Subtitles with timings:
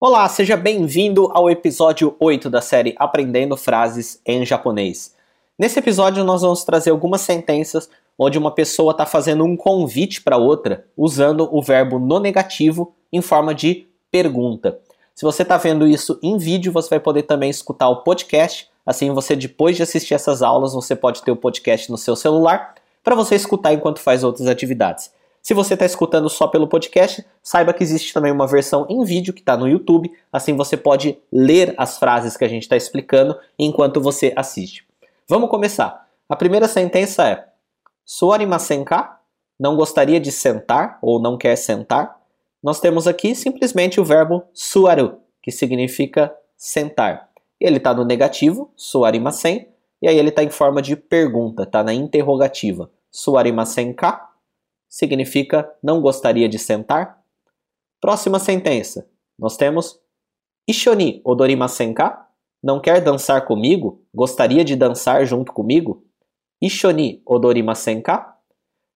[0.00, 5.14] Olá, seja bem-vindo ao episódio 8 da série Aprendendo Frases em Japonês.
[5.58, 7.88] Nesse episódio, nós vamos trazer algumas sentenças
[8.18, 13.22] onde uma pessoa está fazendo um convite para outra usando o verbo no negativo em
[13.22, 14.78] forma de pergunta.
[15.14, 18.68] Se você está vendo isso em vídeo, você vai poder também escutar o podcast.
[18.84, 22.74] Assim, você depois de assistir essas aulas, você pode ter o podcast no seu celular
[23.02, 25.10] para você escutar enquanto faz outras atividades.
[25.44, 29.34] Se você está escutando só pelo podcast, saiba que existe também uma versão em vídeo
[29.34, 33.38] que está no YouTube, assim você pode ler as frases que a gente está explicando
[33.58, 34.86] enquanto você assiste.
[35.28, 36.08] Vamos começar.
[36.26, 37.44] A primeira sentença é:
[38.06, 39.20] Suarimasen ka?
[39.60, 42.18] Não gostaria de sentar ou não quer sentar?
[42.62, 47.28] Nós temos aqui simplesmente o verbo suaru, que significa sentar.
[47.60, 49.68] Ele está no negativo, suarimasen,
[50.00, 52.90] e aí ele está em forma de pergunta, está na interrogativa.
[53.10, 54.30] Suarimasen ka?
[54.94, 57.20] Significa não gostaria de sentar?
[58.00, 59.10] Próxima sentença.
[59.36, 59.98] Nós temos
[60.68, 62.28] Ishoni odorimasen ka?
[62.62, 64.06] Não quer dançar comigo?
[64.14, 66.06] Gostaria de dançar junto comigo?
[66.62, 68.38] Ishoni odorimasen ka?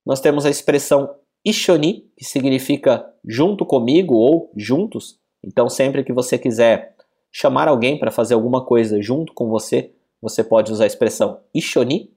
[0.07, 5.19] Nós temos a expressão Ishoni, que significa junto comigo ou juntos.
[5.45, 6.95] Então, sempre que você quiser
[7.33, 12.15] chamar alguém para fazer alguma coisa junto com você, você pode usar a expressão Ishoni.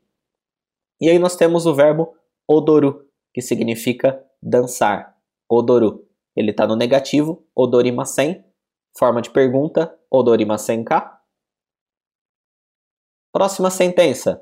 [1.01, 2.13] E aí nós temos o verbo
[2.47, 5.15] odoru, que significa dançar.
[5.49, 6.07] Odoru.
[6.35, 8.43] Ele está no negativo, odorimasen.
[8.97, 11.21] Forma de pergunta, odorimasen ka.
[13.31, 14.41] Próxima sentença.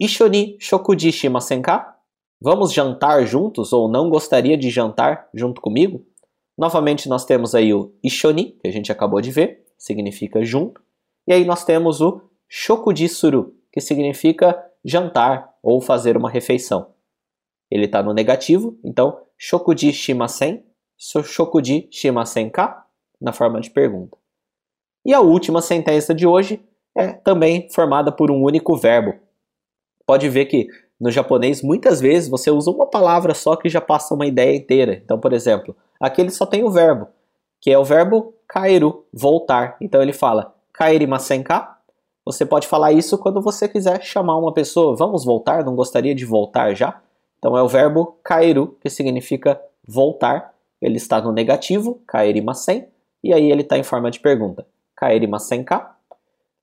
[0.00, 1.96] Ishoni shokuji shimasen ka?
[2.40, 6.06] Vamos jantar juntos ou não gostaria de jantar junto comigo?
[6.56, 10.82] Novamente nós temos aí o ishoni, que a gente acabou de ver, significa junto.
[11.26, 16.95] E aí nós temos o shokuji suru, que significa jantar ou fazer uma refeição
[17.70, 20.64] ele está no negativo, então shokuji shimasen,
[20.96, 22.86] shokuji shimasen ka,
[23.20, 24.16] na forma de pergunta.
[25.04, 26.64] E a última sentença de hoje
[26.96, 29.14] é também formada por um único verbo.
[30.06, 30.66] Pode ver que
[30.98, 35.00] no japonês muitas vezes você usa uma palavra só que já passa uma ideia inteira.
[35.04, 37.08] Então, por exemplo, aqui ele só tem o verbo,
[37.60, 39.76] que é o verbo kairu, voltar.
[39.80, 41.78] Então ele fala kaerimasen ka.
[42.24, 46.24] Você pode falar isso quando você quiser chamar uma pessoa, vamos voltar, não gostaria de
[46.24, 47.00] voltar já?
[47.46, 50.52] Então é o verbo kairu, que significa voltar.
[50.82, 52.88] Ele está no negativo, kaerimasen,
[53.22, 54.66] e aí ele está em forma de pergunta.
[54.96, 55.94] Kaerimasen ka?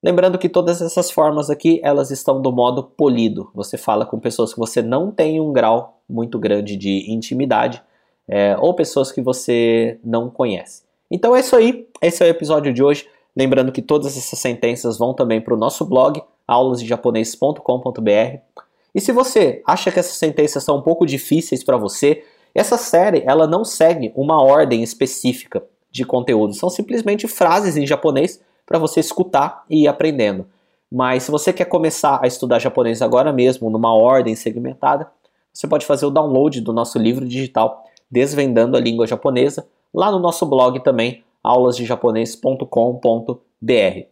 [0.02, 3.50] Lembrando que todas essas formas aqui, elas estão do modo polido.
[3.54, 7.82] Você fala com pessoas que você não tem um grau muito grande de intimidade,
[8.28, 10.82] é, ou pessoas que você não conhece.
[11.10, 13.08] Então é isso aí, esse é o episódio de hoje.
[13.34, 18.63] Lembrando que todas essas sentenças vão também para o nosso blog, aulasdejaponês.com.br.
[18.94, 22.24] E se você acha que essas sentenças são um pouco difíceis para você,
[22.54, 28.40] essa série ela não segue uma ordem específica de conteúdo, são simplesmente frases em japonês
[28.64, 30.46] para você escutar e ir aprendendo.
[30.90, 35.10] Mas se você quer começar a estudar japonês agora mesmo, numa ordem segmentada,
[35.52, 40.20] você pode fazer o download do nosso livro digital Desvendando a Língua Japonesa, lá no
[40.20, 44.06] nosso blog também, aulasdejaponês.com.br.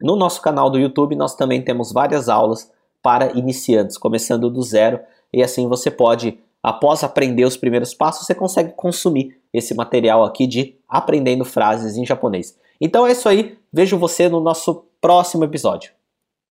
[0.00, 2.70] No nosso canal do YouTube nós também temos várias aulas
[3.02, 5.00] para iniciantes, começando do zero,
[5.32, 10.46] e assim você pode, após aprender os primeiros passos, você consegue consumir esse material aqui
[10.46, 12.56] de aprendendo frases em japonês.
[12.80, 15.92] Então é isso aí, vejo você no nosso próximo episódio.